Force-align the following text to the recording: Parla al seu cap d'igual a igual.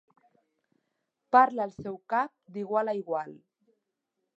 Parla 1.37 1.67
al 1.69 1.75
seu 1.77 2.01
cap 2.15 2.35
d'igual 2.57 2.95
a 2.95 3.01
igual. 3.05 3.41